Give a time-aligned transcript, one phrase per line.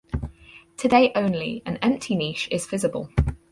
[0.77, 3.11] Today only an empty niche is visible.